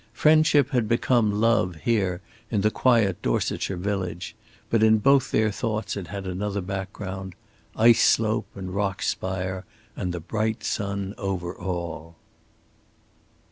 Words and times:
Friendship 0.13 0.71
had 0.71 0.87
become 0.89 1.31
love 1.39 1.75
here 1.75 2.21
in 2.49 2.61
the 2.61 2.71
quiet 2.71 3.21
Dorsetshire 3.21 3.77
village, 3.77 4.33
but 4.71 4.81
in 4.81 4.97
both 4.97 5.29
their 5.29 5.51
thoughts 5.51 5.95
it 5.95 6.07
had 6.07 6.25
another 6.25 6.59
background 6.59 7.35
ice 7.75 8.01
slope 8.03 8.47
and 8.55 8.73
rock 8.73 9.03
spire 9.03 9.63
and 9.95 10.11
the 10.11 10.19
bright 10.19 10.63
sun 10.63 11.13
over 11.19 11.55
all. 11.55 12.15